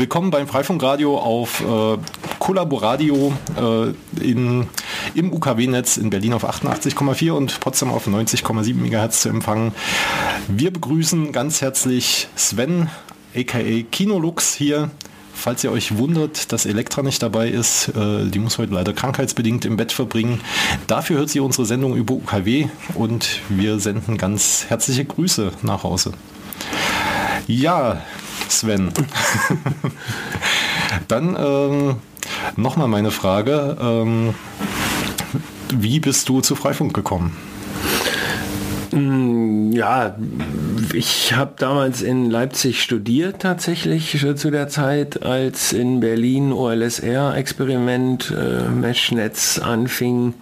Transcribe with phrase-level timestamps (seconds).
[0.00, 1.98] Willkommen beim Freifunkradio auf äh,
[2.38, 4.66] Collaboradio äh, in,
[5.14, 9.74] im UKW-Netz in Berlin auf 88,4 und Potsdam auf 90,7 MHz zu empfangen.
[10.48, 12.88] Wir begrüßen ganz herzlich Sven,
[13.36, 13.58] aka
[13.90, 14.90] Kinolux hier.
[15.34, 19.66] Falls ihr euch wundert, dass Elektra nicht dabei ist, äh, die muss heute leider krankheitsbedingt
[19.66, 20.40] im Bett verbringen.
[20.86, 26.12] Dafür hört sie unsere Sendung über UKW und wir senden ganz herzliche Grüße nach Hause.
[27.46, 28.00] Ja,
[28.50, 28.92] Sven.
[31.08, 31.96] Dann ähm,
[32.56, 33.76] nochmal meine Frage.
[33.80, 34.34] Ähm,
[35.72, 37.36] wie bist du zu Freifunk gekommen?
[38.92, 40.16] Mm, ja,
[40.92, 48.68] ich habe damals in Leipzig studiert tatsächlich zu der Zeit, als in Berlin OLSR-Experiment äh,
[48.68, 50.34] Mesh-Netz anfing.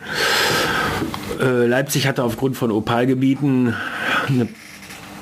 [1.40, 3.74] Äh, Leipzig hatte aufgrund von Opalgebieten
[4.28, 4.48] eine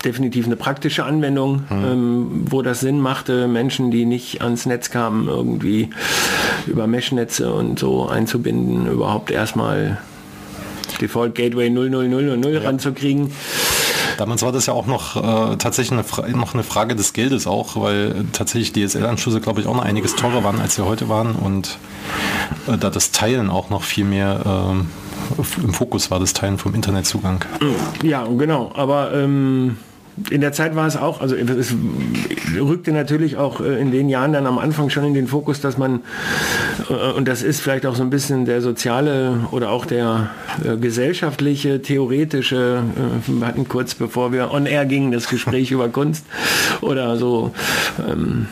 [0.07, 1.85] definitiv eine praktische Anwendung, mhm.
[1.85, 5.91] ähm, wo das Sinn machte, Menschen, die nicht ans Netz kamen, irgendwie
[6.67, 9.99] über Mesh-Netze und so einzubinden, überhaupt erstmal
[11.01, 12.61] Default Gateway 00000 ja.
[12.61, 13.33] ranzukriegen.
[14.17, 17.79] Damals war das ja auch noch äh, tatsächlich eine, noch eine Frage des Geldes auch,
[17.79, 21.79] weil tatsächlich DSL-Anschlüsse, glaube ich, auch noch einiges teurer waren, als sie heute waren und
[22.67, 26.75] äh, da das Teilen auch noch viel mehr äh, im Fokus war, das Teilen vom
[26.75, 27.45] Internetzugang.
[28.03, 29.77] Ja, genau, aber ähm
[30.31, 31.75] in der Zeit war es auch, also es
[32.59, 35.77] rückte natürlich auch äh, in den Jahren dann am Anfang schon in den Fokus, dass
[35.77, 36.01] man,
[36.89, 40.31] äh, und das ist vielleicht auch so ein bisschen der soziale oder auch der
[40.65, 42.83] äh, gesellschaftliche, theoretische,
[43.27, 46.25] wir hatten kurz bevor wir on air gingen, das Gespräch über Kunst
[46.81, 47.53] oder so,
[48.11, 48.47] ähm,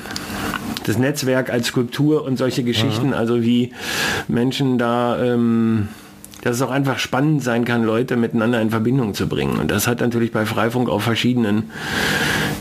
[0.84, 3.14] das Netzwerk als Skulptur und solche Geschichten, mhm.
[3.14, 3.72] also wie
[4.28, 5.88] Menschen da ähm,
[6.44, 9.58] dass es auch einfach spannend sein kann, Leute miteinander in Verbindung zu bringen.
[9.58, 11.70] Und das hat natürlich bei Freifunk auf verschiedenen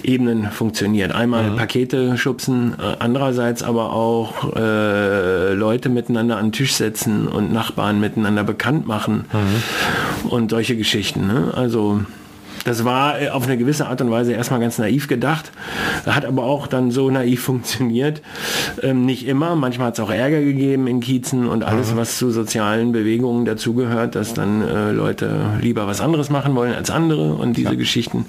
[0.03, 1.13] Ebenen funktioniert.
[1.13, 1.57] Einmal mhm.
[1.57, 7.99] Pakete schubsen, äh, andererseits aber auch äh, Leute miteinander an den Tisch setzen und Nachbarn
[7.99, 10.29] miteinander bekannt machen mhm.
[10.29, 11.27] und solche Geschichten.
[11.27, 11.51] Ne?
[11.53, 12.01] Also
[12.65, 15.51] das war äh, auf eine gewisse Art und Weise erstmal ganz naiv gedacht,
[16.05, 18.21] hat aber auch dann so naiv funktioniert.
[18.81, 21.97] Ähm, nicht immer, manchmal hat es auch Ärger gegeben in Kiezen und alles, mhm.
[21.97, 26.89] was zu sozialen Bewegungen dazugehört, dass dann äh, Leute lieber was anderes machen wollen als
[26.89, 27.75] andere und diese ja.
[27.75, 28.25] Geschichten.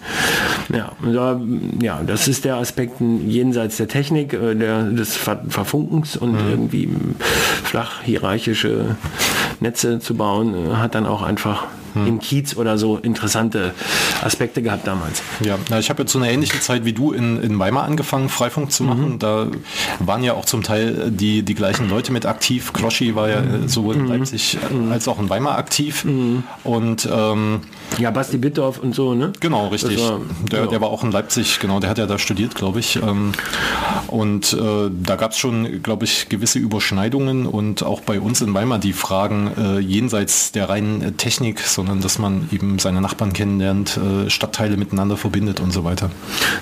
[0.73, 1.41] Ja, da,
[1.81, 6.51] ja, das ist der Aspekt jenseits der Technik, äh, der, des Ver Verfunkens und mhm.
[6.51, 6.89] irgendwie
[7.65, 8.97] flach hierarchische
[9.61, 12.07] Netze zu bauen, äh, hat dann auch einfach hm.
[12.07, 13.73] im Kiez oder so interessante
[14.23, 15.23] Aspekte gehabt damals.
[15.41, 18.29] Ja, na, ich habe jetzt so eine ähnliche Zeit wie du in, in Weimar angefangen,
[18.29, 19.13] Freifunk zu machen.
[19.13, 19.19] Mhm.
[19.19, 19.47] Da
[20.01, 22.73] waren ja auch zum Teil die, die gleichen Leute mit aktiv.
[22.73, 23.69] Kloschi war ja mhm.
[23.69, 24.09] sowohl in mhm.
[24.09, 24.93] Leipzig mhm.
[24.93, 26.05] als auch in Weimar aktiv.
[26.05, 26.45] Mhm.
[26.65, 27.61] Und ähm,
[27.99, 29.33] ja, Basti Bittorf und so, ne?
[29.41, 29.99] Genau, richtig.
[29.99, 30.71] War, der, genau.
[30.71, 32.97] der war auch in Leipzig, genau, der hat ja da studiert, glaube ich.
[32.97, 33.33] Ähm,
[34.09, 38.53] und äh, da gab es schon, glaube ich, gewisse Überschneidungen und auch bei uns in
[38.55, 43.35] Weimar die Fragen äh, jenseits der reinen Technik, so sondern dass man eben seine Nachbarn
[43.35, 46.11] kennenlernt, äh, Stadtteile miteinander verbindet und so weiter.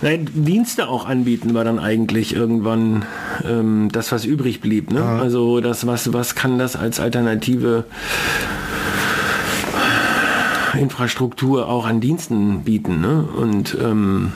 [0.00, 3.04] Nein, Dienste auch anbieten war dann eigentlich irgendwann
[3.44, 4.90] ähm, das, was übrig blieb.
[4.90, 4.98] Ne?
[4.98, 5.18] Ja.
[5.18, 7.84] Also das, was, was kann das als alternative
[10.76, 13.00] Infrastruktur auch an Diensten bieten.
[13.00, 13.22] Ne?
[13.36, 14.32] Und ähm,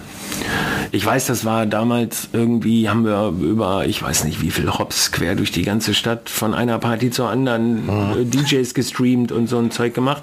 [0.92, 5.12] ich weiß, das war damals irgendwie, haben wir über, ich weiß nicht wie viel Hops
[5.12, 8.30] quer durch die ganze Stadt von einer Party zur anderen mhm.
[8.30, 10.22] DJs gestreamt und so ein Zeug gemacht,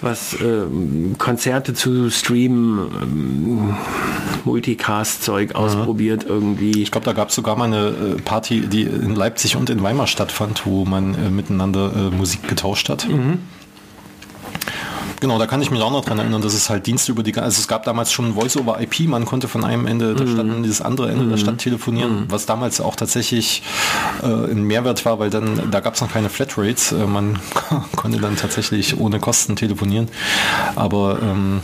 [0.00, 0.64] was äh,
[1.18, 3.76] Konzerte zu streamen, ähm,
[4.44, 5.56] Multicast-Zeug mhm.
[5.56, 6.82] ausprobiert irgendwie.
[6.82, 9.82] Ich glaube, da gab es sogar mal eine äh, Party, die in Leipzig und in
[9.82, 13.08] Weimar stattfand, wo man äh, miteinander äh, Musik getauscht hat.
[13.08, 13.38] Mhm.
[15.20, 17.34] Genau, da kann ich mich auch noch dran erinnern, dass es halt Dienste über die,
[17.36, 20.82] also es gab damals schon Voice-over-IP, man konnte von einem Ende der Stadt an dieses
[20.82, 22.30] andere Ende der Stadt telefonieren, mhm.
[22.30, 23.62] was damals auch tatsächlich
[24.22, 27.38] äh, ein Mehrwert war, weil dann, da gab es noch keine Flatrates, äh, man
[27.96, 30.08] konnte dann tatsächlich ohne Kosten telefonieren,
[30.74, 31.60] aber ähm,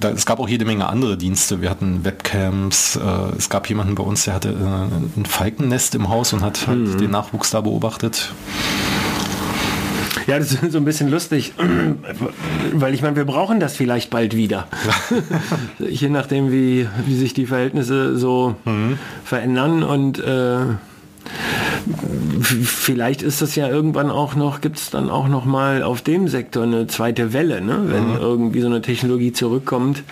[0.00, 1.60] da, es gab auch jede Menge andere Dienste.
[1.60, 2.96] Wir hatten Webcams.
[2.96, 6.66] Äh, es gab jemanden bei uns, der hatte äh, ein Falkennest im Haus und hat
[6.66, 6.98] halt mhm.
[6.98, 8.32] den Nachwuchs da beobachtet.
[10.28, 11.54] Ja, das ist so ein bisschen lustig,
[12.74, 14.68] weil ich meine, wir brauchen das vielleicht bald wieder.
[15.78, 18.98] Je nachdem, wie, wie sich die Verhältnisse so mhm.
[19.24, 20.58] verändern und äh,
[22.40, 26.28] vielleicht ist das ja irgendwann auch noch, gibt es dann auch noch mal auf dem
[26.28, 27.84] Sektor eine zweite Welle, ne?
[27.86, 28.20] wenn mhm.
[28.20, 30.02] irgendwie so eine Technologie zurückkommt,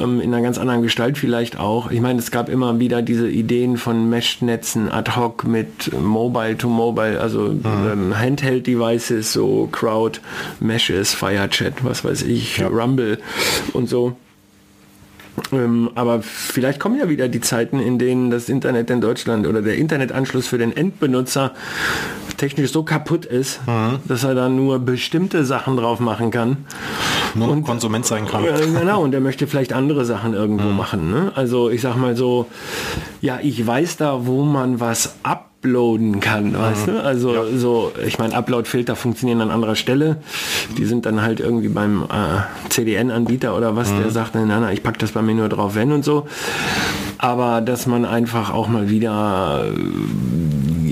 [0.00, 1.90] ähm, in einer ganz anderen Gestalt vielleicht auch.
[1.90, 6.68] Ich meine, es gab immer wieder diese Ideen von Mesh-Netzen ad hoc mit Mobile to
[6.68, 7.62] Mobile, also mhm.
[7.64, 10.20] ähm, Handheld-Devices, so Crowd,
[10.60, 12.68] Meshes, Firechat, was weiß ich, ja.
[12.68, 13.18] Rumble
[13.72, 14.16] und so.
[15.52, 19.62] Ähm, aber vielleicht kommen ja wieder die Zeiten, in denen das Internet in Deutschland oder
[19.62, 21.52] der Internetanschluss für den Endbenutzer
[22.36, 24.00] technisch so kaputt ist, mhm.
[24.06, 26.58] dass er da nur bestimmte Sachen drauf machen kann.
[27.34, 28.44] Nur und, Konsument sein kann.
[28.44, 30.76] Äh, genau, und er möchte vielleicht andere Sachen irgendwo mhm.
[30.76, 31.10] machen.
[31.10, 31.32] Ne?
[31.34, 32.46] Also ich sag mal so,
[33.20, 36.92] ja, ich weiß da, wo man was ab uploaden kann, weißt mhm.
[36.92, 37.04] du?
[37.04, 37.44] Also ja.
[37.56, 40.16] so, ich meine, Upload-Filter funktionieren an anderer Stelle.
[40.76, 44.02] Die sind dann halt irgendwie beim äh, CDN-Anbieter oder was, mhm.
[44.02, 46.26] der sagt, na, na, ich pack das bei mir nur drauf, wenn und so.
[47.18, 49.70] Aber dass man einfach auch mal wieder äh,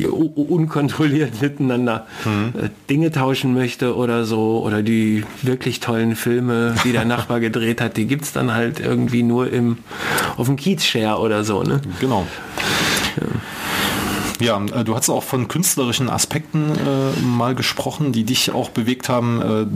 [0.09, 2.71] unkontrolliert miteinander mhm.
[2.89, 7.97] Dinge tauschen möchte oder so oder die wirklich tollen Filme, die der Nachbar gedreht hat,
[7.97, 9.79] die gibt es dann halt irgendwie nur im
[10.37, 11.63] auf dem Kiez-Share oder so.
[11.63, 11.81] Ne?
[12.01, 12.27] Genau.
[13.17, 13.27] Ja.
[14.41, 19.09] Ja, äh, du hast auch von künstlerischen Aspekten äh, mal gesprochen, die dich auch bewegt
[19.09, 19.67] haben, äh,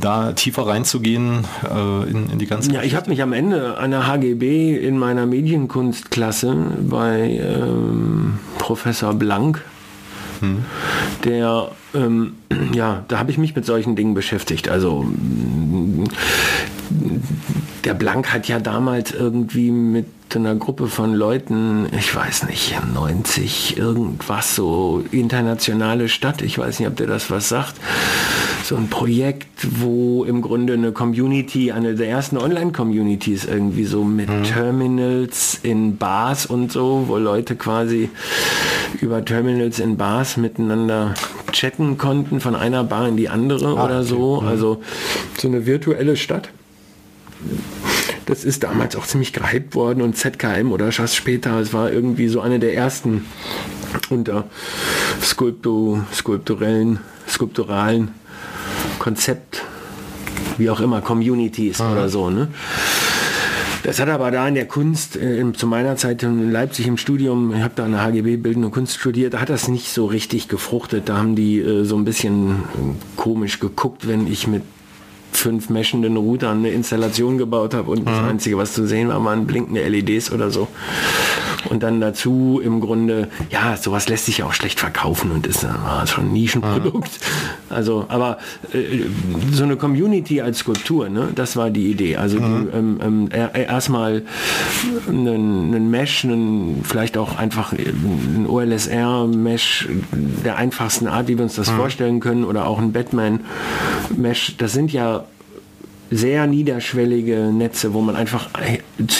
[0.00, 2.72] da tiefer reinzugehen äh, in, in, die ganze.
[2.72, 8.38] Ja, ich habe mich am Ende einer HGB in meiner Medienkunstklasse bei ähm,
[8.68, 9.64] Professor Blank,
[10.40, 10.62] hm.
[11.24, 12.34] der ähm,
[12.74, 14.68] ja, da habe ich mich mit solchen Dingen beschäftigt.
[14.68, 15.06] Also
[17.88, 20.04] der Blank hat ja damals irgendwie mit
[20.34, 26.88] einer Gruppe von Leuten, ich weiß nicht, 90 irgendwas, so internationale Stadt, ich weiß nicht,
[26.88, 27.76] ob der das was sagt,
[28.62, 29.46] so ein Projekt,
[29.80, 34.44] wo im Grunde eine Community, eine der ersten Online-Communities irgendwie so mit mhm.
[34.44, 38.10] Terminals in Bars und so, wo Leute quasi
[39.00, 41.14] über Terminals in Bars miteinander
[41.52, 44.42] chatten konnten von einer Bar in die andere ah, oder so.
[44.42, 44.46] Mhm.
[44.46, 44.82] Also
[45.38, 46.50] so eine virtuelle Stadt.
[48.26, 52.28] Das ist damals auch ziemlich gehypt worden und ZKM oder Schass später, es war irgendwie
[52.28, 53.24] so eine der ersten
[54.10, 54.44] unter
[55.22, 58.10] Skulptu, skulpturellen, skulpturalen
[58.98, 59.64] Konzept,
[60.58, 61.92] wie auch immer, Communities ah.
[61.92, 62.28] oder so.
[62.28, 62.48] Ne?
[63.82, 67.54] Das hat aber da in der Kunst, äh, zu meiner Zeit in Leipzig im Studium,
[67.54, 71.08] ich habe da eine HGB Bildende Kunst studiert, da hat das nicht so richtig gefruchtet.
[71.08, 72.56] Da haben die äh, so ein bisschen äh,
[73.16, 74.62] komisch geguckt, wenn ich mit
[75.38, 78.06] fünf meshenden Routern eine Installation gebaut habe und mhm.
[78.06, 80.68] das Einzige, was zu sehen war, waren blinkende LEDs oder so.
[81.68, 85.64] Und dann dazu im Grunde, ja, sowas lässt sich ja auch schlecht verkaufen und ist
[85.64, 87.10] ah, schon ein Nischenprodukt.
[87.10, 87.74] Mhm.
[87.74, 88.38] Also, aber
[88.72, 89.00] äh,
[89.52, 92.16] so eine Community als Skulptur, ne, das war die Idee.
[92.16, 92.68] Also mhm.
[92.72, 94.22] ähm, ähm, erstmal
[95.08, 99.88] einen, einen Mesh, einen, vielleicht auch einfach ein OLSR-Mesh
[100.44, 101.76] der einfachsten Art, wie wir uns das mhm.
[101.76, 104.56] vorstellen können, oder auch ein Batman-Mesh.
[104.58, 105.24] Das sind ja
[106.10, 108.48] sehr niederschwellige Netze, wo man einfach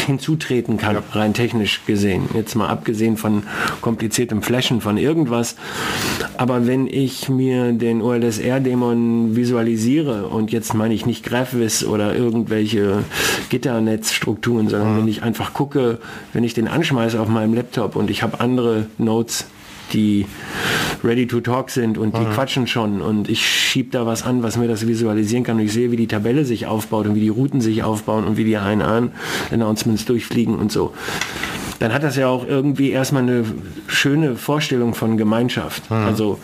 [0.06, 1.02] hinzutreten kann, ja.
[1.12, 2.28] rein technisch gesehen.
[2.34, 3.42] Jetzt mal abgesehen von
[3.80, 5.56] kompliziertem Flashen von irgendwas.
[6.36, 13.04] Aber wenn ich mir den OLSR-Dämon visualisiere und jetzt meine ich nicht GraphVis oder irgendwelche
[13.50, 14.98] Gitternetzstrukturen, sondern mhm.
[14.98, 15.98] wenn ich einfach gucke,
[16.32, 19.46] wenn ich den anschmeiße auf meinem Laptop und ich habe andere Nodes
[19.92, 20.26] die
[21.04, 22.30] ready to talk sind und die mhm.
[22.30, 25.72] quatschen schon und ich schiebe da was an, was mir das visualisieren kann und ich
[25.72, 28.56] sehe, wie die Tabelle sich aufbaut und wie die Routen sich aufbauen und wie die
[28.56, 30.92] HNA-Announcements durchfliegen und so
[31.78, 33.44] dann hat das ja auch irgendwie erstmal eine
[33.86, 35.90] schöne Vorstellung von Gemeinschaft.
[35.90, 35.96] Mhm.
[35.96, 36.38] Also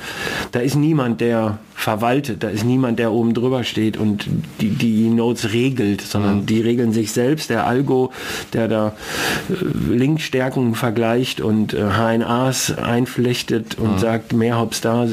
[0.52, 2.42] da ist niemand, der verwaltet.
[2.42, 4.26] Da ist niemand, der oben drüber steht und
[4.60, 6.46] die, die Notes regelt, sondern mhm.
[6.46, 7.50] die regeln sich selbst.
[7.50, 8.10] Der Algo,
[8.54, 8.94] der da
[9.50, 13.98] äh, Linkstärken vergleicht und äh, HNAs einflechtet und mhm.
[13.98, 15.06] sagt, mehr Hops da,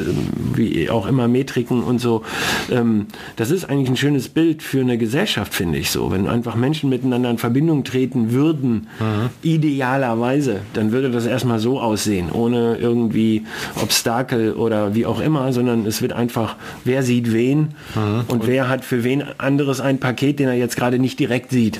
[0.55, 2.23] wie auch immer Metriken und so.
[2.71, 6.09] Ähm, das ist eigentlich ein schönes Bild für eine Gesellschaft, finde ich so.
[6.09, 9.29] Wenn einfach Menschen miteinander in Verbindung treten würden, mhm.
[9.41, 13.43] idealerweise, dann würde das erstmal so aussehen, ohne irgendwie
[13.81, 18.23] Obstakel oder wie auch immer, sondern es wird einfach, wer sieht wen mhm.
[18.27, 21.51] und, und wer hat für wen anderes ein Paket, den er jetzt gerade nicht direkt
[21.51, 21.79] sieht.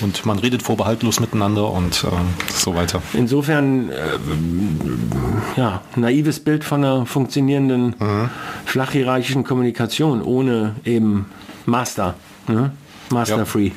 [0.00, 3.02] Und man redet vorbehaltlos miteinander und äh, so weiter.
[3.12, 3.94] Insofern, äh,
[5.56, 8.30] ja, naives Bild von einer funktionierenden mhm.
[8.64, 11.26] flachhierarchischen Kommunikation ohne eben
[11.66, 12.14] Master.
[12.48, 12.72] Ne?
[13.10, 13.44] Master ja.
[13.44, 13.70] Free.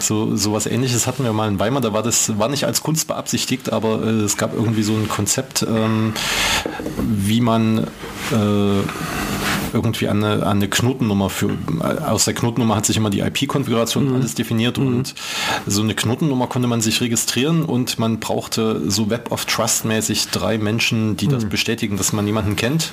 [0.00, 2.82] So, so was ähnliches hatten wir mal in Weimar, da war das, war nicht als
[2.82, 6.12] Kunst beabsichtigt, aber äh, es gab irgendwie so ein Konzept, ähm,
[6.98, 7.86] wie man
[8.32, 8.82] äh,
[9.76, 11.50] irgendwie eine, eine Knotennummer für,
[12.04, 14.14] aus der Knotennummer hat sich immer die IP-Konfiguration mhm.
[14.16, 14.86] alles definiert mhm.
[14.86, 15.14] und
[15.66, 20.28] so eine Knotennummer konnte man sich registrieren und man brauchte so Web of Trust mäßig
[20.28, 21.32] drei Menschen, die mhm.
[21.32, 22.92] das bestätigen, dass man jemanden kennt.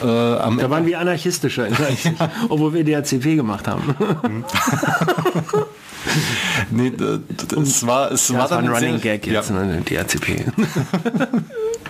[0.00, 2.30] Äh, da waren wir anarchistischer, ja.
[2.48, 3.94] obwohl wir DHCP gemacht haben.
[6.70, 6.92] Nee,
[7.48, 9.62] das war, es ja, war dann ein Running Gag jetzt, ja.
[9.62, 10.46] ne, DHCP.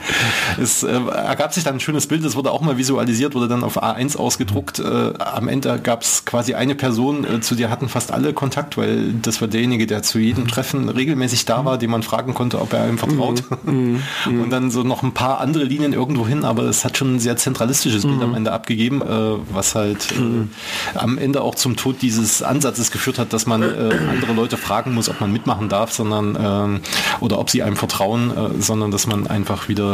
[0.60, 3.64] es äh, ergab sich dann ein schönes Bild, das wurde auch mal visualisiert, wurde dann
[3.64, 4.78] auf A1 ausgedruckt.
[4.78, 8.76] Äh, am Ende gab es quasi eine Person, äh, zu der hatten fast alle Kontakt,
[8.76, 12.60] weil das war derjenige, der zu jedem Treffen regelmäßig da war, den man fragen konnte,
[12.60, 13.44] ob er ihm vertraut.
[13.64, 14.02] Mhm.
[14.26, 14.42] Mhm.
[14.42, 17.20] Und dann so noch ein paar andere Linien irgendwo hin, aber es hat schon ein
[17.20, 18.36] sehr zentralistisches Bild am mhm.
[18.36, 23.32] Ende abgegeben, äh, was halt äh, am Ende auch zum Tod dieses Ansatzes geführt hat,
[23.32, 23.66] dass man äh,
[24.10, 26.80] andere Leute fragen muss, ob man mitmachen darf, sondern ähm,
[27.20, 29.89] oder ob sie einem vertrauen, sondern dass man einfach wieder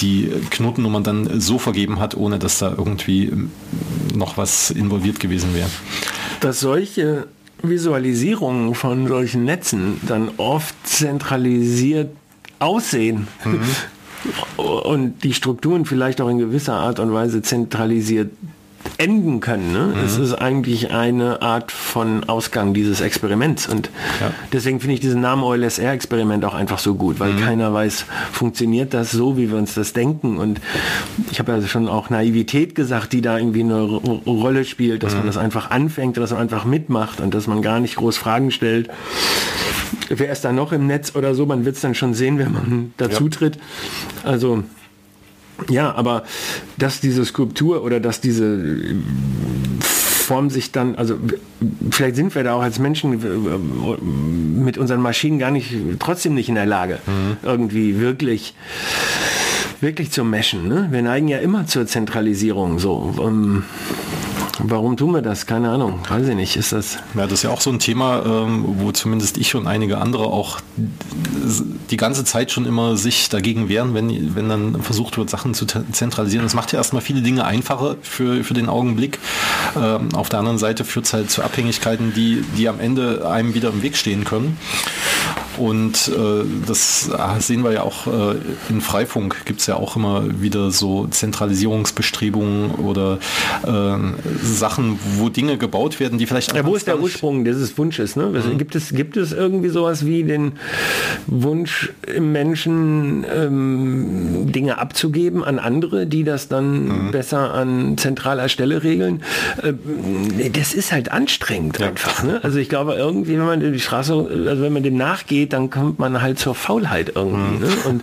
[0.00, 3.32] die Knotennummern dann so vergeben hat, ohne dass da irgendwie
[4.14, 5.68] noch was involviert gewesen wäre.
[6.40, 7.26] Dass solche
[7.62, 12.10] Visualisierungen von solchen Netzen dann oft zentralisiert
[12.58, 13.28] aussehen.
[13.44, 13.60] Mhm.
[14.56, 18.32] Und die Strukturen vielleicht auch in gewisser Art und Weise zentralisiert
[18.96, 19.72] enden können.
[19.72, 19.94] Ne?
[19.94, 20.04] Mhm.
[20.04, 23.68] Es ist eigentlich eine Art von Ausgang dieses Experiments.
[23.68, 23.90] Und
[24.20, 24.32] ja.
[24.52, 27.40] deswegen finde ich diesen Namen OLSR-Experiment auch einfach so gut, weil mhm.
[27.40, 30.38] keiner weiß, funktioniert das so, wie wir uns das denken.
[30.38, 30.60] Und
[31.30, 35.18] ich habe ja schon auch Naivität gesagt, die da irgendwie eine Rolle spielt, dass mhm.
[35.18, 38.50] man das einfach anfängt, dass man einfach mitmacht und dass man gar nicht groß Fragen
[38.50, 38.88] stellt.
[40.08, 41.46] Wer ist da noch im Netz oder so?
[41.46, 43.58] Man wird es dann schon sehen, wenn man dazu tritt.
[44.24, 44.64] Also
[45.68, 46.24] ja, aber
[46.76, 48.94] dass diese Skulptur oder dass diese äh,
[49.80, 51.16] Form sich dann, also
[51.90, 56.48] vielleicht sind wir da auch als Menschen äh, mit unseren Maschinen gar nicht, trotzdem nicht
[56.48, 57.36] in der Lage, mhm.
[57.42, 58.54] irgendwie wirklich
[59.80, 60.68] wirklich zu meschen.
[60.68, 60.88] Ne?
[60.90, 62.78] Wir neigen ja immer zur Zentralisierung.
[62.78, 63.14] So.
[63.16, 63.62] Um, ähm,
[64.60, 65.46] Warum tun wir das?
[65.46, 66.00] Keine Ahnung.
[66.08, 66.56] Weiß ich nicht.
[66.56, 66.98] Ist das.
[67.14, 70.26] Ja, das ist ja auch so ein Thema, ähm, wo zumindest ich und einige andere
[70.26, 75.54] auch die ganze Zeit schon immer sich dagegen wehren, wenn, wenn dann versucht wird, Sachen
[75.54, 76.44] zu zentralisieren.
[76.44, 79.18] Das macht ja erstmal viele Dinge einfacher für, für den Augenblick.
[79.76, 83.54] Ähm, auf der anderen Seite führt es halt zu Abhängigkeiten, die, die am Ende einem
[83.54, 84.58] wieder im Weg stehen können.
[85.58, 87.10] Und äh, das
[87.40, 88.36] sehen wir ja auch äh,
[88.68, 93.18] in Freifunk gibt es ja auch immer wieder so Zentralisierungsbestrebungen oder
[93.64, 93.96] äh,
[94.42, 96.54] Sachen, wo Dinge gebaut werden, die vielleicht.
[96.54, 98.16] Ja, wo ist der Ursprung dieses Wunsches?
[98.16, 98.26] Ne?
[98.26, 98.58] Mhm.
[98.58, 100.52] Gibt, es, gibt es irgendwie sowas wie den
[101.26, 107.10] Wunsch im Menschen, ähm, Dinge abzugeben an andere, die das dann mhm.
[107.10, 109.22] besser an zentraler Stelle regeln?
[109.62, 109.78] Ähm,
[110.52, 111.88] das ist halt anstrengend ja.
[111.88, 112.22] einfach.
[112.22, 112.40] Ne?
[112.42, 115.98] Also ich glaube, irgendwie, wenn man die Straße, also wenn man dem nachgeht, dann kommt
[115.98, 117.56] man halt zur Faulheit irgendwie.
[117.56, 117.60] Mhm.
[117.60, 117.76] Ne?
[117.88, 118.02] Und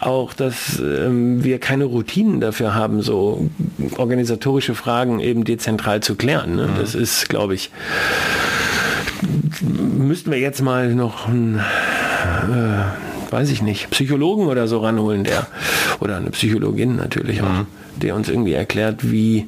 [0.00, 3.48] auch, dass ähm, wir keine Routinen dafür haben, so
[3.96, 6.56] organisatorische Fragen eben dezentral zu klären.
[6.56, 6.68] Ne?
[6.68, 6.78] Mhm.
[6.78, 7.70] Das ist, glaube ich,
[9.62, 15.46] müssten wir jetzt mal noch ein, äh, weiß ich nicht, Psychologen oder so ranholen, der,
[16.00, 17.66] oder eine Psychologin natürlich auch, mhm.
[17.96, 19.46] der uns irgendwie erklärt, wie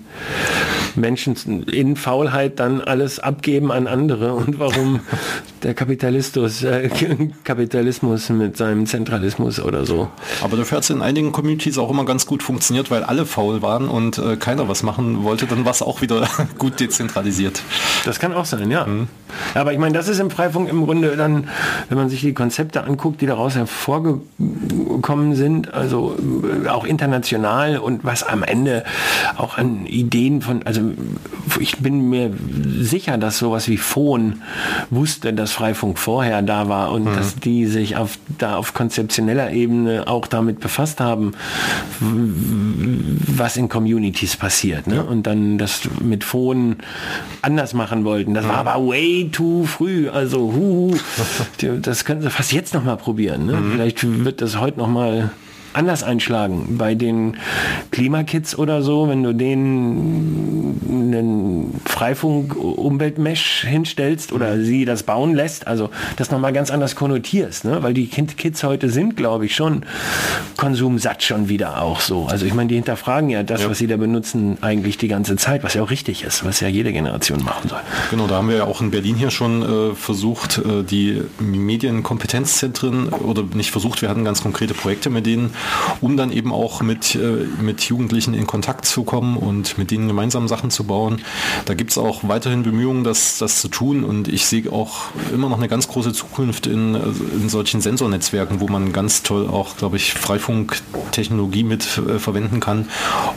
[0.97, 5.01] Menschen in Faulheit dann alles abgeben an andere und warum
[5.63, 6.89] der Kapitalismus, äh,
[7.45, 10.09] Kapitalismus mit seinem Zentralismus oder so.
[10.43, 13.63] Aber dafür hat es in einigen Communities auch immer ganz gut funktioniert, weil alle faul
[13.63, 17.63] waren und äh, keiner was machen wollte, dann war es auch wieder gut dezentralisiert.
[18.05, 18.87] Das kann auch sein, ja.
[18.87, 19.09] Mhm.
[19.55, 21.49] Aber ich meine, das ist im Freifunk im Grunde dann,
[21.89, 23.57] wenn man sich die Konzepte anguckt, die daraus
[25.03, 26.17] hervorgekommen sind, also
[26.65, 28.85] äh, auch international und was am Ende
[29.37, 30.81] auch an Ideen von, also
[31.61, 32.33] ich bin mir
[32.79, 34.43] sicher, dass sowas wie Phon
[34.91, 37.17] wusste, dass Freifunk vorher da war und mhm.
[37.17, 41.33] dass die sich auf, da auf konzeptioneller Ebene auch damit befasst haben,
[42.01, 44.87] was in Communities passiert.
[44.87, 44.97] Ne?
[44.97, 45.03] Ja.
[45.03, 46.77] Und dann das mit Phon
[47.43, 48.35] anders machen wollten.
[48.35, 48.49] Das mhm.
[48.49, 50.09] war aber way too früh.
[50.09, 50.95] Also hu,
[51.83, 53.47] das können sie fast jetzt noch mal probieren.
[53.47, 53.55] Ne?
[53.55, 53.73] Mhm.
[53.73, 55.31] Vielleicht wird das heute noch mal
[55.75, 56.77] anders einschlagen.
[56.79, 57.37] Bei den
[57.91, 64.65] Klimakits oder so, wenn du denen einen Freifunk-Umweltmesh hinstellst oder mhm.
[64.65, 67.83] sie das bauen lässt, also das nochmal ganz anders konnotierst, ne?
[67.83, 69.85] weil die Kids heute sind, glaube ich, schon
[70.57, 72.27] konsumsatt schon wieder auch so.
[72.27, 73.71] Also ich meine, die hinterfragen ja das, ja.
[73.71, 76.69] was sie da benutzen, eigentlich die ganze Zeit, was ja auch richtig ist, was ja
[76.69, 77.81] jede Generation machen soll.
[78.11, 83.09] Genau, da haben wir ja auch in Berlin hier schon äh, versucht, äh, die Medienkompetenzzentren
[83.09, 85.55] oder nicht versucht, wir hatten ganz konkrete Projekte mit denen,
[86.01, 90.09] um dann eben auch mit, äh, mit Jugendlichen in Kontakt zu kommen und mit denen
[90.09, 91.23] gemeinsam Sachen zu bauen.
[91.65, 95.49] Da gibt es auch weiterhin Bemühungen, das, das zu tun und ich sehe auch immer
[95.49, 99.97] noch eine ganz große Zukunft in, in solchen Sensornetzwerken, wo man ganz toll auch, glaube
[99.97, 102.89] ich, Freifunktechnologie mit äh, verwenden kann,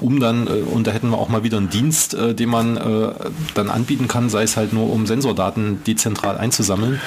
[0.01, 2.77] um dann, äh, und da hätten wir auch mal wieder einen Dienst, äh, den man
[2.77, 3.09] äh,
[3.53, 6.99] dann anbieten kann, sei es halt nur um Sensordaten dezentral einzusammeln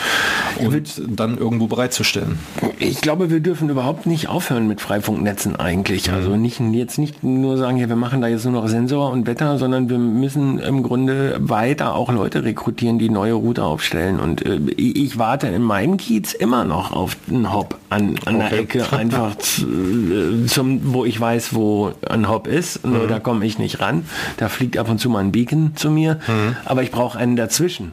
[0.59, 2.39] und dann irgendwo bereitzustellen.
[2.79, 6.13] Ich glaube, wir dürfen überhaupt nicht aufhören mit Freifunk Freifunknetzen eigentlich.
[6.13, 9.27] Also nicht jetzt nicht nur sagen, ja, wir machen da jetzt nur noch Sensor und
[9.27, 14.21] Wetter, sondern wir müssen im Grunde weiter auch Leute rekrutieren, die neue Route aufstellen.
[14.21, 18.49] Und äh, ich warte in meinem Kiez immer noch auf einen Hop an, an okay.
[18.51, 22.85] der Ecke, einfach äh, zum, wo ich weiß, wo ein Hop ist.
[22.87, 23.09] Nur mhm.
[23.09, 24.05] da komme ich nicht ran.
[24.37, 26.21] Da fliegt ab und zu mal ein Beacon zu mir.
[26.27, 26.57] Mhm.
[26.65, 27.93] Aber ich brauche einen dazwischen.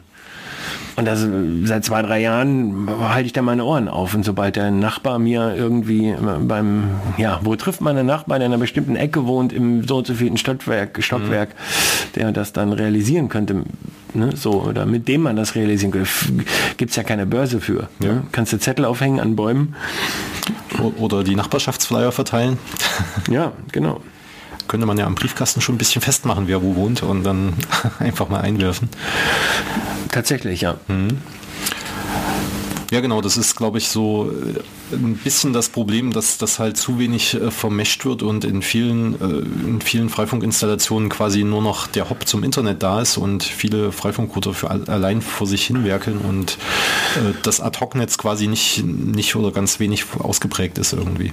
[0.96, 1.26] Und das,
[1.64, 4.14] seit zwei, drei Jahren halte ich da meine Ohren auf.
[4.14, 8.52] Und sobald der Nachbar mir irgendwie beim, ja, wo trifft man einen Nachbar, der in
[8.52, 12.12] einer bestimmten Ecke wohnt, im so und so vielen Stockwerk, Stockwerk mhm.
[12.16, 13.62] der das dann realisieren könnte,
[14.14, 16.08] ne, so, oder mit dem man das realisieren könnte,
[16.78, 17.88] gibt es ja keine Börse für.
[17.98, 18.06] Ne?
[18.06, 18.12] Ja.
[18.14, 18.22] Ne?
[18.32, 19.74] Kannst du Zettel aufhängen an Bäumen.
[20.98, 22.58] Oder die Nachbarschaftsflyer verteilen.
[23.30, 24.00] Ja, genau
[24.68, 27.54] könnte man ja am Briefkasten schon ein bisschen festmachen, wer wo wohnt und dann
[27.98, 28.88] einfach mal einwerfen.
[30.10, 30.76] Tatsächlich, ja.
[30.88, 31.18] Mhm.
[32.92, 36.76] Ja, genau, das ist, glaube ich, so äh, ein bisschen das Problem, dass das halt
[36.76, 41.88] zu wenig äh, vermescht wird und in vielen, äh, in vielen Freifunkinstallationen quasi nur noch
[41.88, 46.18] der Hop zum Internet da ist und viele Freifunkrouter für allein vor sich hin werkeln
[46.18, 46.58] und
[47.16, 51.32] äh, das Ad-Hoc-Netz quasi nicht, nicht oder ganz wenig ausgeprägt ist irgendwie.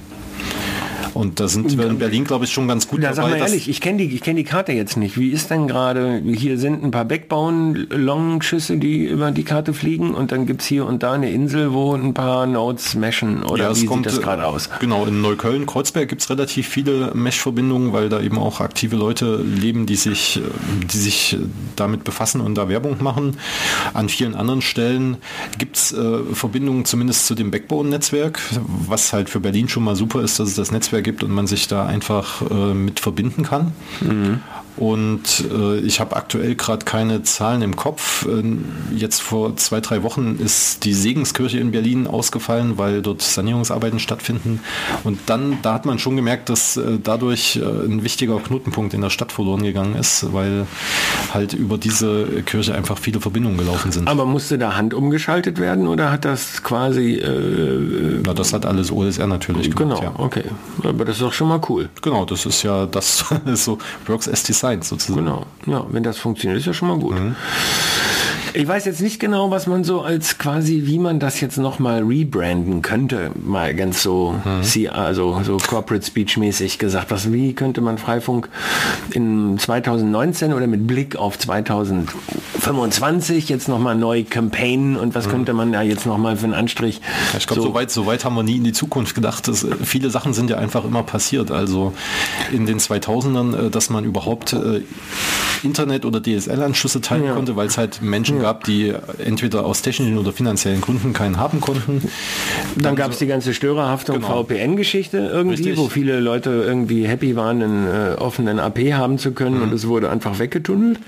[1.14, 3.30] Und da sind wir in Berlin, glaube ich, schon ganz gut ja, dabei.
[3.30, 5.16] Sag mal ehrlich, ich kenne die, kenn die Karte jetzt nicht.
[5.16, 10.14] Wie ist denn gerade, hier sind ein paar Backbauen, Longschüsse, die über die Karte fliegen
[10.14, 13.70] und dann gibt es hier und da eine Insel, wo ein paar Nodes meshen oder
[13.70, 14.68] ja, wie kommt, sieht das gerade aus?
[14.80, 19.36] Genau, in Neukölln, Kreuzberg gibt es relativ viele Mesh-Verbindungen, weil da eben auch aktive Leute
[19.36, 20.40] leben, die sich,
[20.92, 21.38] die sich
[21.76, 23.36] damit befassen und da Werbung machen.
[23.92, 25.18] An vielen anderen Stellen
[25.58, 28.40] gibt es äh, Verbindungen zumindest zu dem Backbone-Netzwerk,
[28.88, 31.46] was halt für Berlin schon mal super ist, dass es das Netzwerk gibt und man
[31.46, 33.70] sich da einfach äh, mit verbinden kann.
[34.00, 34.40] Mhm.
[34.76, 38.26] Und äh, ich habe aktuell gerade keine Zahlen im Kopf.
[38.26, 38.42] Äh,
[38.94, 44.60] jetzt vor zwei, drei Wochen ist die Segenskirche in Berlin ausgefallen, weil dort Sanierungsarbeiten stattfinden.
[45.04, 49.00] Und dann, da hat man schon gemerkt, dass äh, dadurch äh, ein wichtiger Knotenpunkt in
[49.00, 50.66] der Stadt verloren gegangen ist, weil
[51.32, 54.08] halt über diese Kirche einfach viele Verbindungen gelaufen sind.
[54.08, 57.14] Aber musste da Hand umgeschaltet werden oder hat das quasi...
[57.14, 60.00] Äh, Na, das hat alles OSR natürlich gemacht.
[60.00, 60.18] Genau, ja.
[60.18, 60.44] okay.
[60.82, 61.88] Aber das ist doch schon mal cool.
[62.02, 65.24] Genau, das ist ja das ist so Works as Design sozusagen.
[65.24, 67.18] Genau, ja, wenn das funktioniert, ist ja schon mal gut.
[67.18, 67.36] Mhm.
[68.56, 72.04] Ich weiß jetzt nicht genau, was man so als quasi, wie man das jetzt nochmal
[72.04, 74.62] rebranden könnte, mal ganz so, mhm.
[74.92, 77.10] also so Corporate Speech mäßig gesagt.
[77.10, 78.48] Was, wie könnte man Freifunk
[79.10, 85.30] in 2019 oder mit Blick auf 2025 jetzt nochmal neu campaignen und was mhm.
[85.30, 87.00] könnte man da jetzt nochmal für einen Anstrich?
[87.32, 89.48] Ja, ich glaube, so, weit, so weit haben wir nie in die Zukunft gedacht.
[89.48, 91.50] Dass, äh, viele Sachen sind ja einfach immer passiert.
[91.50, 91.92] Also
[92.52, 94.82] in den 2000ern, äh, dass man überhaupt äh,
[95.64, 97.34] Internet- oder DSL-Anschlüsse teilen ja.
[97.34, 98.43] konnte, weil es halt Menschen ja.
[98.44, 98.92] Gab, die
[99.24, 102.02] entweder aus technischen oder finanziellen Gründen keinen haben konnten.
[102.74, 104.44] Dann, Dann gab es die ganze Störerhaftung genau.
[104.44, 105.78] VPN-Geschichte irgendwie, Richtig.
[105.78, 109.62] wo viele Leute irgendwie happy waren, einen äh, offenen AP haben zu können mhm.
[109.62, 110.98] und es wurde einfach weggetunnelt.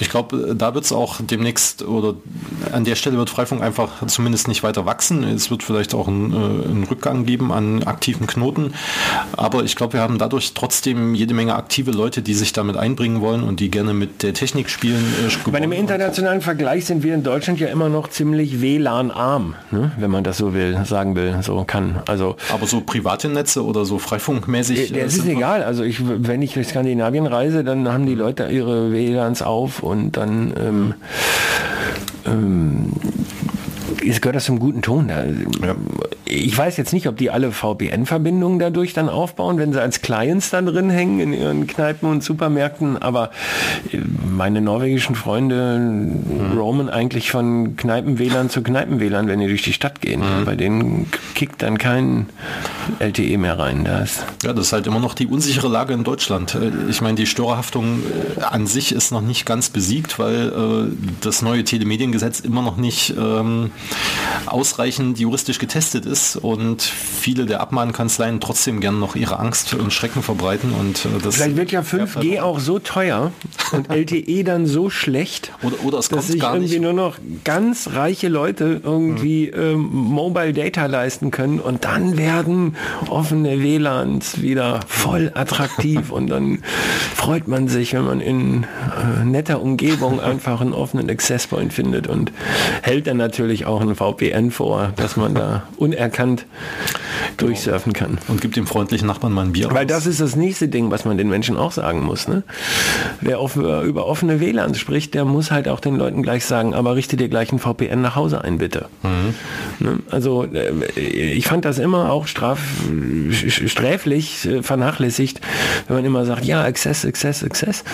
[0.00, 2.14] Ich glaube, da wird es auch demnächst oder
[2.72, 5.24] an der Stelle wird Freifunk einfach zumindest nicht weiter wachsen.
[5.24, 8.74] Es wird vielleicht auch einen, äh, einen Rückgang geben an aktiven Knoten.
[9.36, 13.20] Aber ich glaube, wir haben dadurch trotzdem jede Menge aktive Leute, die sich damit einbringen
[13.20, 15.04] wollen und die gerne mit der Technik spielen.
[15.26, 19.92] Äh, Bei einem internationalen Vergleich sind wir in Deutschland ja immer noch ziemlich WLAN-arm, ne?
[19.98, 22.00] wenn man das so will, sagen will, so kann.
[22.06, 24.94] Also, Aber so private Netze oder so freifunkmäßig?
[24.94, 25.62] Äh, es ist egal.
[25.62, 30.16] Also ich, wenn ich durch Skandinavien reise, dann haben die Leute ihre WLANs auf und
[30.16, 30.94] dann ähm,
[32.26, 32.92] ähm,
[34.20, 35.08] gehört das zum guten Ton.
[35.08, 35.74] Ja.
[36.24, 40.50] Ich weiß jetzt nicht, ob die alle VPN-Verbindungen dadurch dann aufbauen, wenn sie als Clients
[40.50, 43.30] da drin hängen in ihren Kneipen und Supermärkten, aber
[43.92, 46.56] äh, meine norwegischen Freunde mhm.
[46.56, 50.20] roamen eigentlich von Kneipen-WLAN zu Kneipen-WLAN, wenn die durch die Stadt gehen.
[50.20, 50.44] Mhm.
[50.44, 52.26] Bei denen kickt dann kein
[53.00, 53.84] LTE mehr rein.
[53.84, 56.54] Das ja, das ist halt immer noch die unsichere Lage in Deutschland.
[56.54, 58.00] Äh, ich meine, die Störerhaftung
[58.38, 62.76] äh, an sich ist noch nicht ganz besiegt, weil äh, das neue Telemediengesetz immer noch
[62.76, 63.72] nicht ähm,
[64.46, 70.22] ausreichend juristisch getestet ist und viele der Abmahnkanzleien trotzdem gern noch ihre Angst und Schrecken
[70.22, 70.72] verbreiten.
[70.72, 73.32] Und äh, das Vielleicht wird ja 5G auch so teuer
[73.72, 78.28] und LTE dann so schlecht, oder, oder es dass sich irgendwie nur noch ganz reiche
[78.28, 79.60] Leute irgendwie mhm.
[79.60, 82.76] ähm, Mobile Data leisten können und dann werden
[83.08, 86.62] offene WLANs wieder voll attraktiv und dann
[87.14, 92.06] freut man sich, wenn man in äh, netter Umgebung einfach einen offenen Access Point findet
[92.06, 92.32] und
[92.82, 95.64] hält dann natürlich auch ein VPN vor, dass man da
[96.02, 96.46] unerkannt
[97.36, 98.18] durchsurfen kann.
[98.28, 101.04] Und gibt dem freundlichen Nachbarn mal ein Bier Weil das ist das nächste Ding, was
[101.04, 102.28] man den Menschen auch sagen muss.
[102.28, 102.42] Ne?
[103.20, 106.96] Wer auf, über offene WLANs spricht, der muss halt auch den Leuten gleich sagen, aber
[106.96, 108.86] richte dir gleich ein VPN nach Hause ein, bitte.
[109.02, 109.34] Mhm.
[109.86, 109.98] Ne?
[110.10, 112.60] Also äh, ich fand das immer auch straf,
[113.30, 115.40] sträflich äh, vernachlässigt,
[115.86, 117.84] wenn man immer sagt, ja, Access, Access, Access.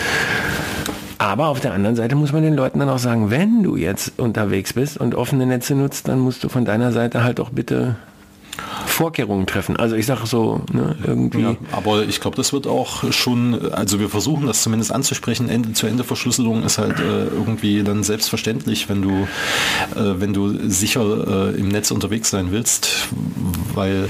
[1.19, 4.17] Aber auf der anderen Seite muss man den Leuten dann auch sagen, wenn du jetzt
[4.17, 7.97] unterwegs bist und offene Netze nutzt, dann musst du von deiner Seite halt auch bitte
[8.99, 9.77] Vorkehrungen treffen.
[9.77, 11.39] Also ich sage so, ne, irgendwie.
[11.39, 15.71] Ja, aber ich glaube, das wird auch schon, also wir versuchen das zumindest anzusprechen, Ende
[15.71, 19.11] zu Ende Verschlüsselung ist halt äh, irgendwie dann selbstverständlich, wenn du,
[19.95, 23.07] äh, wenn du sicher äh, im Netz unterwegs sein willst,
[23.73, 24.09] weil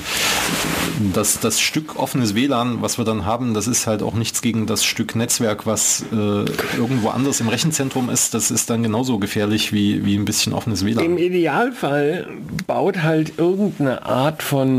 [1.13, 4.65] das, das Stück offenes WLAN, was wir dann haben, das ist halt auch nichts gegen
[4.65, 8.33] das Stück Netzwerk, was äh, irgendwo anders im Rechenzentrum ist.
[8.33, 11.05] Das ist dann genauso gefährlich wie, wie ein bisschen offenes WLAN.
[11.05, 12.25] Im Idealfall
[12.65, 14.78] baut halt irgendeine Art von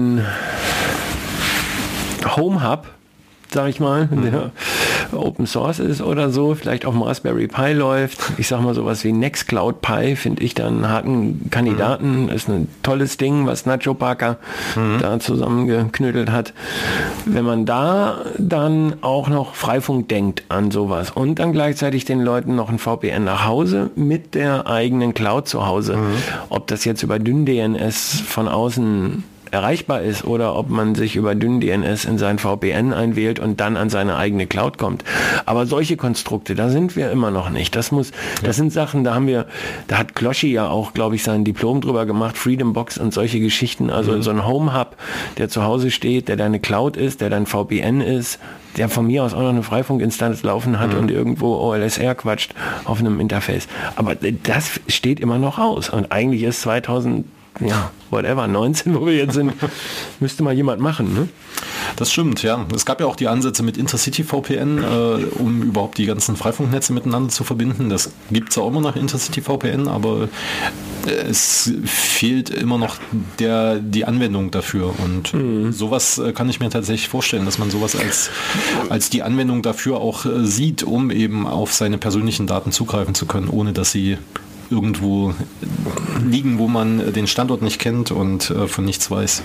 [2.36, 2.86] Home Hub,
[3.52, 4.22] sag ich mal, mhm.
[4.30, 4.52] der
[5.12, 8.18] Open Source ist oder so, vielleicht auf dem Raspberry Pi läuft.
[8.38, 12.24] Ich sag mal sowas wie Nextcloud Pi finde ich dann harten Kandidaten.
[12.24, 12.28] Mhm.
[12.28, 14.38] Ist ein tolles Ding, was Nacho Parker
[14.76, 14.98] mhm.
[15.00, 16.52] da zusammengeknüttelt hat.
[17.24, 22.54] Wenn man da dann auch noch Freifunk denkt an sowas und dann gleichzeitig den Leuten
[22.54, 26.14] noch ein VPN nach Hause mit der eigenen Cloud zu Hause, mhm.
[26.48, 31.34] ob das jetzt über dünn DNS von außen erreichbar ist oder ob man sich über
[31.34, 35.04] dünn DNS in sein VPN einwählt und dann an seine eigene Cloud kommt.
[35.46, 37.74] Aber solche Konstrukte, da sind wir immer noch nicht.
[37.76, 38.16] Das muss, ja.
[38.44, 39.46] das sind Sachen, da haben wir,
[39.88, 43.40] da hat Kloschi ja auch, glaube ich, sein Diplom drüber gemacht, Freedom Box und solche
[43.40, 43.90] Geschichten.
[43.90, 44.22] Also mhm.
[44.22, 44.96] so ein Home Hub,
[45.38, 48.38] der zu Hause steht, der deine Cloud ist, der dein VPN ist,
[48.76, 51.00] der von mir aus auch noch eine Freifunkinstanz laufen hat mhm.
[51.00, 53.66] und irgendwo OLSR quatscht auf einem Interface.
[53.96, 55.90] Aber das steht immer noch aus.
[55.90, 57.24] Und eigentlich ist 2000
[57.61, 59.53] ja, whatever, 19, wo wir jetzt sind,
[60.20, 61.14] müsste mal jemand machen.
[61.14, 61.29] Ne?
[61.96, 62.66] Das stimmt, ja.
[62.75, 66.92] Es gab ja auch die Ansätze mit Intercity VPN, äh, um überhaupt die ganzen Freifunknetze
[66.92, 67.90] miteinander zu verbinden.
[67.90, 70.29] Das gibt es auch immer noch Intercity VPN, aber
[71.07, 72.96] äh, es fehlt immer noch
[73.38, 74.94] der, die Anwendung dafür.
[74.99, 75.73] Und mhm.
[75.73, 78.31] sowas äh, kann ich mir tatsächlich vorstellen, dass man sowas als,
[78.88, 83.27] als die Anwendung dafür auch äh, sieht, um eben auf seine persönlichen Daten zugreifen zu
[83.27, 84.18] können, ohne dass sie
[84.70, 85.35] irgendwo
[86.24, 89.42] liegen, wo man den Standort nicht kennt und äh, von nichts weiß.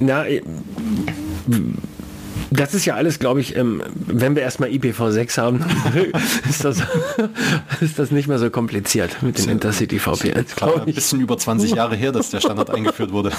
[0.00, 0.42] Na, äh,
[2.50, 5.64] das ist ja alles, glaube ich, ähm, wenn wir erstmal IPv6 haben,
[6.48, 6.82] ist, das,
[7.80, 10.46] ist das nicht mehr so kompliziert mit den Intercity VPN.
[10.46, 13.32] Klar, ein bisschen über 20 Jahre her, dass der Standard eingeführt wurde.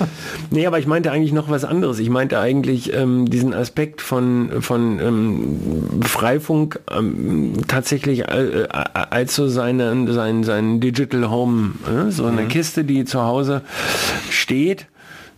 [0.50, 1.98] nee, aber ich meinte eigentlich noch was anderes.
[1.98, 8.68] Ich meinte eigentlich ähm, diesen Aspekt von, von ähm, Freifunk ähm, tatsächlich äh, äh
[9.10, 12.48] als so seine, sein, sein Digital Home, äh, so eine mhm.
[12.48, 13.62] Kiste, die zu Hause
[14.30, 14.86] steht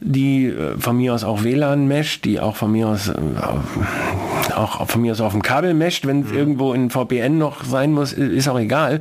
[0.00, 3.14] die äh, von mir aus auch WLAN mescht, die auch von mir aus äh,
[4.54, 6.36] auch von mir aus auf dem Kabel mescht, wenn es mhm.
[6.36, 9.00] irgendwo in VPN noch sein muss, ist auch egal.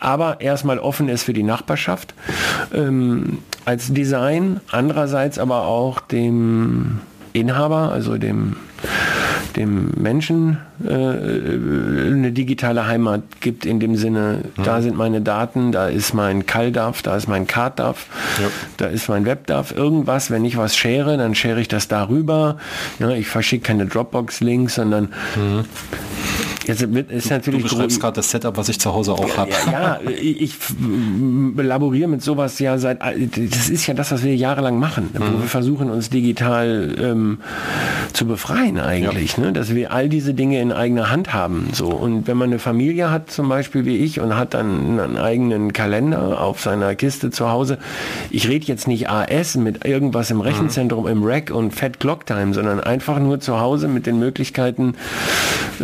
[0.00, 2.14] Aber erstmal offen ist für die Nachbarschaft
[2.74, 7.00] ähm, als Design, andererseits aber auch dem
[7.32, 8.56] Inhaber, also dem
[9.52, 14.62] dem Menschen äh, eine digitale Heimat gibt in dem Sinne, mhm.
[14.62, 18.06] da sind meine Daten, da ist mein CalDAV, da ist mein CardDAV,
[18.40, 18.48] ja.
[18.76, 22.56] da ist mein WebDAV, irgendwas, wenn ich was share, dann share ich das darüber.
[22.98, 25.64] Ja, ich verschicke keine Dropbox-Links, sondern mhm.
[26.66, 29.50] Jetzt ist natürlich du beschreibst gerade das Setup, was ich zu Hause auch habe.
[29.70, 30.56] Ja, ja, ich
[31.56, 35.18] laboriere mit sowas ja seit, das ist ja das, was wir jahrelang machen, mhm.
[35.18, 37.38] wo wir versuchen, uns digital ähm,
[38.12, 39.44] zu befreien eigentlich, ja.
[39.44, 39.52] ne?
[39.52, 41.70] dass wir all diese Dinge in eigener Hand haben.
[41.72, 41.88] So.
[41.88, 45.72] Und wenn man eine Familie hat, zum Beispiel wie ich, und hat dann einen eigenen
[45.72, 47.78] Kalender auf seiner Kiste zu Hause,
[48.30, 51.10] ich rede jetzt nicht AS mit irgendwas im Rechenzentrum, mhm.
[51.10, 54.94] im Rack und Fat Clock Time, sondern einfach nur zu Hause mit den Möglichkeiten,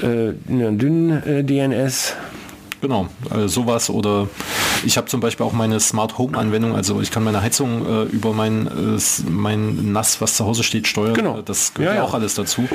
[0.00, 2.14] äh, eine dünnen äh, DNS
[2.80, 4.28] Genau, also sowas oder
[4.84, 8.02] ich habe zum Beispiel auch meine Smart Home Anwendung, also ich kann meine Heizung äh,
[8.04, 11.14] über mein, äh, mein Nass, was zu Hause steht, steuern.
[11.14, 11.42] Genau.
[11.42, 12.06] Das gehört ja, ja.
[12.06, 12.68] auch alles dazu.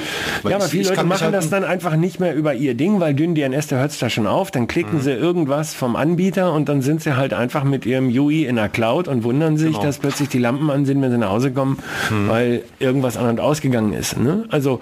[0.43, 2.75] ja, aber ich, viele ich Leute machen halt das dann einfach nicht mehr über ihr
[2.75, 5.01] Ding, weil dünn DNS, da hört es da schon auf, dann klicken mhm.
[5.01, 8.69] sie irgendwas vom Anbieter und dann sind sie halt einfach mit ihrem UI in der
[8.69, 9.83] Cloud und wundern sich, genau.
[9.83, 11.77] dass plötzlich die Lampen an sind, wenn sie nach Hause kommen,
[12.09, 12.27] mhm.
[12.27, 14.17] weil irgendwas an und ausgegangen ist.
[14.17, 14.45] Ne?
[14.49, 14.79] Also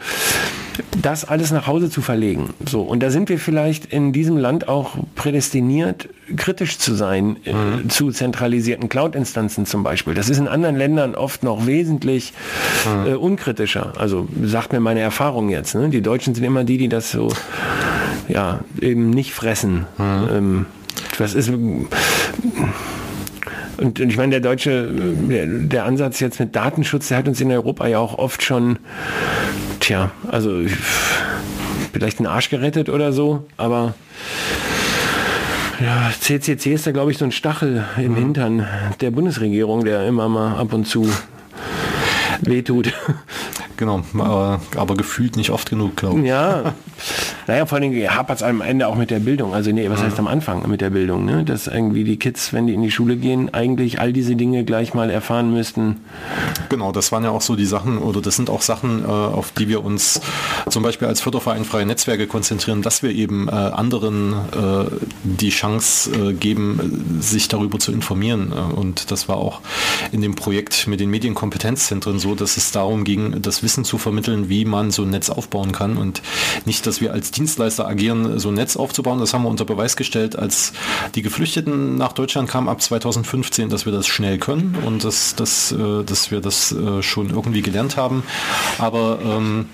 [1.02, 2.54] das alles nach Hause zu verlegen.
[2.66, 7.54] So, und da sind wir vielleicht in diesem Land auch prädestiniert, kritisch zu sein äh,
[7.54, 7.89] mhm.
[7.89, 10.13] zu zentralisierten Cloud-Instanzen zum Beispiel.
[10.13, 12.34] Das ist in anderen Ländern oft noch wesentlich
[12.86, 13.12] mhm.
[13.12, 13.93] äh, unkritischer.
[13.97, 15.76] Also sagt mir meine Erfahrung jetzt.
[15.76, 15.89] Ne?
[15.89, 17.30] Die Deutschen sind immer die, die das so
[18.28, 19.86] ja eben nicht fressen.
[19.97, 20.30] Mhm.
[20.32, 20.65] Ähm,
[21.17, 21.52] das ist
[23.82, 27.41] und, und ich meine, der deutsche, der, der, Ansatz jetzt mit Datenschutz, der hat uns
[27.41, 28.78] in Europa ja auch oft schon,
[29.80, 30.62] tja, also
[31.91, 33.95] vielleicht einen Arsch gerettet oder so, aber
[35.82, 38.15] ja, CCC ist da glaube ich so ein Stachel im mhm.
[38.15, 38.67] Hintern
[39.02, 41.10] der Bundesregierung, der immer mal ab und zu
[42.41, 42.94] wehtut.
[43.78, 46.28] Genau, aber, aber gefühlt nicht oft genug, glaube ich.
[46.28, 46.76] Ja,
[47.52, 49.54] naja, vor allem hapert es am Ende auch mit der Bildung.
[49.54, 50.06] Also nee, was ja.
[50.06, 51.26] heißt am Anfang mit der Bildung?
[51.26, 51.44] Ne?
[51.44, 54.94] Dass irgendwie die Kids, wenn die in die Schule gehen, eigentlich all diese Dinge gleich
[54.94, 55.98] mal erfahren müssten.
[56.70, 59.52] Genau, das waren ja auch so die Sachen, oder das sind auch Sachen, äh, auf
[59.52, 60.22] die wir uns
[60.70, 64.86] zum Beispiel als Förderverein Freie Netzwerke konzentrieren, dass wir eben äh, anderen äh,
[65.24, 68.54] die Chance geben, sich darüber zu informieren.
[68.54, 69.60] Und das war auch
[70.14, 74.48] in dem Projekt mit den Medienkompetenzzentren so, dass es darum ging, das Wissen zu vermitteln,
[74.48, 76.22] wie man so ein Netz aufbauen kann und
[76.66, 79.19] nicht, dass wir als Dienstleister agieren, so ein Netz aufzubauen.
[79.19, 80.73] Das haben wir unter Beweis gestellt, als
[81.15, 85.71] die Geflüchteten nach Deutschland kamen ab 2015, dass wir das schnell können und dass, dass,
[85.71, 88.23] äh, dass wir das äh, schon irgendwie gelernt haben.
[88.77, 89.69] Aber ähm,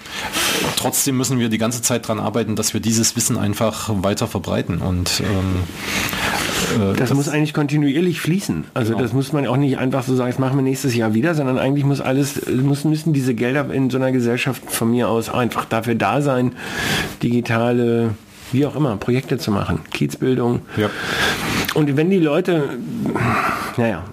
[0.77, 4.77] trotzdem müssen wir die ganze Zeit daran arbeiten, dass wir dieses Wissen einfach weiter verbreiten.
[4.77, 5.63] Und ähm,
[6.75, 8.65] äh, das, das, muss eigentlich kontinuierlich fließen.
[8.73, 9.03] Also genau.
[9.03, 11.57] das muss man auch nicht einfach so sagen, das machen wir nächstes Jahr wieder, sondern
[11.57, 15.65] eigentlich muss alles, müssen, müssen diese Gelder in so einer Gesellschaft von mir aus einfach
[15.65, 16.53] dafür da sein,
[17.23, 18.11] digitale
[18.51, 20.61] wie auch immer, Projekte zu machen, Kiezbildung.
[20.77, 20.89] Ja.
[21.73, 22.77] Und wenn die Leute,
[23.75, 24.05] naja,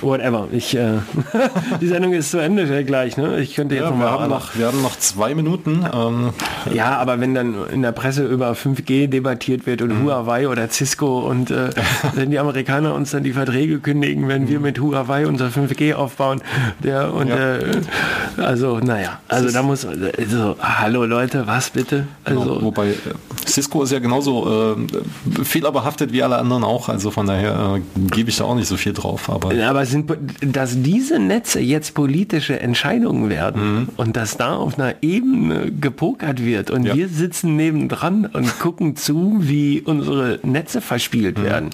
[0.00, 0.48] whatever.
[0.52, 0.98] Ich, äh,
[1.80, 3.16] die Sendung ist zu Ende gleich.
[3.16, 3.40] Ne?
[3.40, 5.84] Ich könnte jetzt ja, noch wir, haben noch, wir haben noch zwei Minuten.
[5.92, 6.30] Ähm.
[6.72, 10.04] Ja, aber wenn dann in der Presse über 5G debattiert wird und mhm.
[10.04, 11.70] Huawei oder Cisco und äh,
[12.14, 14.48] wenn die Amerikaner uns dann die Verträge kündigen, wenn mhm.
[14.48, 16.40] wir mit Huawei unser 5G aufbauen,
[16.82, 17.56] der und ja.
[17.56, 17.80] äh,
[18.38, 22.06] also naja, also da muss also, hallo Leute, was bitte?
[22.24, 22.94] Also genau, wobei äh,
[23.46, 28.30] Cisco ist ja genauso äh, fehlerbehaftet wie alle anderen auch, also von daher äh, gebe
[28.30, 29.30] ich da auch nicht so viel drauf.
[29.30, 33.88] Aber aber sind, dass diese Netze jetzt politische Entscheidungen werden mhm.
[33.96, 36.94] und dass da auf einer Ebene gepokert wird und ja.
[36.94, 41.44] wir sitzen nebendran und gucken zu, wie unsere Netze verspielt mhm.
[41.44, 41.70] werden.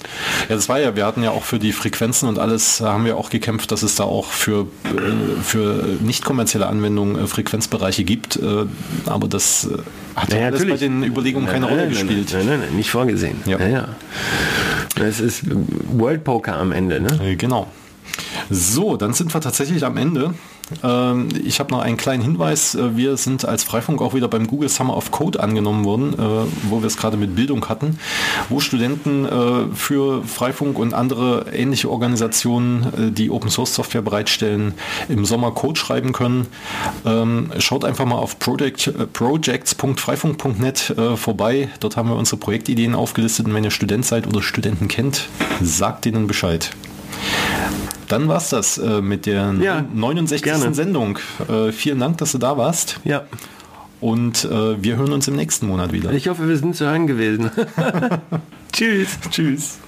[0.49, 3.17] Ja, das war ja, wir hatten ja auch für die Frequenzen und alles, haben wir
[3.17, 8.37] auch gekämpft, dass es da auch für, äh, für nicht kommerzielle Anwendungen äh, Frequenzbereiche gibt.
[8.37, 8.67] Äh,
[9.07, 9.69] aber das
[10.16, 12.31] hat ja, natürlich bei den Überlegungen keine nein, Rolle nein, gespielt.
[12.33, 13.40] Nein, nein, nein, nicht vorgesehen.
[13.46, 13.59] Ja.
[13.59, 13.88] Ja, ja.
[15.01, 15.44] Es ist
[15.92, 17.37] World Poker am Ende, ne?
[17.37, 17.68] Genau.
[18.51, 20.35] So, dann sind wir tatsächlich am Ende.
[20.83, 22.75] Ähm, ich habe noch einen kleinen Hinweis.
[22.75, 26.71] Äh, wir sind als Freifunk auch wieder beim Google Summer of Code angenommen worden, äh,
[26.71, 27.99] wo wir es gerade mit Bildung hatten,
[28.49, 34.75] wo Studenten äh, für Freifunk und andere ähnliche Organisationen, die Open Source Software bereitstellen,
[35.09, 36.47] im Sommer Code schreiben können.
[37.05, 41.69] Ähm, schaut einfach mal auf project, projects.freifunk.net vorbei.
[41.81, 45.29] Dort haben wir unsere Projektideen aufgelistet und wenn ihr Student seid oder Studenten kennt,
[45.61, 46.71] sagt ihnen Bescheid.
[48.09, 50.43] Dann war es das äh, mit der ja, 69.
[50.43, 50.75] Gerne.
[50.75, 51.19] Sendung.
[51.49, 53.01] Äh, vielen Dank, dass du da warst.
[53.05, 53.25] Ja.
[54.01, 56.13] Und äh, wir hören uns im nächsten Monat wieder.
[56.13, 57.51] Ich hoffe, wir sind zu hören gewesen.
[58.73, 59.19] Tschüss.
[59.31, 59.79] Tschüss.